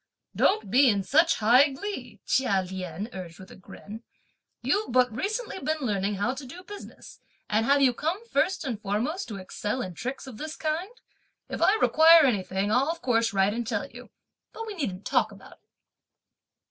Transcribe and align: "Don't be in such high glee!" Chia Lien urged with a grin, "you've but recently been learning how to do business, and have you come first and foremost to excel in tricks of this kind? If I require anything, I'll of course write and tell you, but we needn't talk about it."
"Don't 0.35 0.71
be 0.71 0.89
in 0.89 1.03
such 1.03 1.35
high 1.35 1.69
glee!" 1.69 2.21
Chia 2.25 2.63
Lien 2.67 3.07
urged 3.13 3.37
with 3.37 3.51
a 3.51 3.55
grin, 3.55 4.01
"you've 4.63 4.91
but 4.91 5.15
recently 5.15 5.59
been 5.59 5.77
learning 5.81 6.15
how 6.15 6.33
to 6.33 6.43
do 6.43 6.63
business, 6.63 7.19
and 7.47 7.67
have 7.67 7.83
you 7.83 7.93
come 7.93 8.25
first 8.25 8.65
and 8.65 8.81
foremost 8.81 9.27
to 9.27 9.35
excel 9.37 9.79
in 9.83 9.93
tricks 9.93 10.25
of 10.25 10.39
this 10.39 10.55
kind? 10.55 10.89
If 11.49 11.61
I 11.61 11.75
require 11.75 12.23
anything, 12.25 12.71
I'll 12.71 12.89
of 12.89 13.03
course 13.03 13.31
write 13.31 13.53
and 13.53 13.67
tell 13.67 13.87
you, 13.91 14.09
but 14.53 14.65
we 14.65 14.73
needn't 14.73 15.05
talk 15.05 15.31
about 15.31 15.51
it." 15.51 15.69